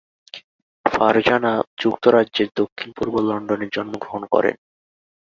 ফারজানা 0.85 1.53
যুক্তরাজ্যের 1.81 2.49
দক্ষিণ 2.55 2.89
পূর্ব 2.97 3.13
লন্ডনে 3.27 3.67
জন্মগ্রহণ 3.75 4.23
করেন। 4.33 4.55